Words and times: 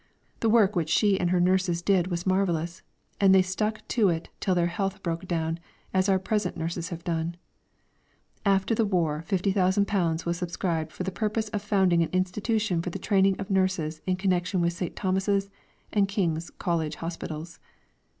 The 0.39 0.49
work 0.49 0.75
which 0.75 0.89
she 0.89 1.19
and 1.19 1.29
her 1.29 1.39
nurses 1.39 1.83
did 1.83 2.07
was 2.07 2.25
marvellous, 2.25 2.81
and 3.19 3.35
they 3.35 3.43
stuck 3.43 3.87
to 3.89 4.09
it 4.09 4.29
till 4.39 4.55
their 4.55 4.65
health 4.65 5.03
broke 5.03 5.27
down, 5.27 5.59
as 5.93 6.09
our 6.09 6.17
present 6.17 6.57
nurses 6.57 6.89
have 6.89 7.03
done. 7.03 7.37
After 8.43 8.73
the 8.73 8.83
war 8.83 9.23
£50,000 9.29 10.25
was 10.25 10.37
subscribed 10.37 10.91
for 10.91 11.03
the 11.03 11.11
purpose 11.11 11.49
of 11.49 11.61
founding 11.61 12.01
an 12.01 12.09
institution 12.13 12.81
for 12.81 12.89
the 12.89 12.97
training 12.97 13.39
of 13.39 13.51
nurses 13.51 14.01
in 14.07 14.15
connection 14.15 14.59
with 14.59 14.73
St. 14.73 14.95
Thomas's 14.95 15.51
and 15.93 16.07
King's 16.07 16.49
College 16.49 16.95
Hospitals. 16.95 17.59